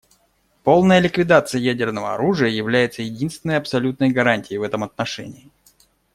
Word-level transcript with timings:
Полная 0.63 0.97
ликвидация 0.99 1.59
ядерного 1.61 2.15
оружия 2.15 2.49
является 2.49 3.03
единственной 3.03 3.57
абсолютной 3.57 4.09
гарантией 4.09 4.57
в 4.57 4.63
этом 4.63 4.83
отношении. 4.83 5.51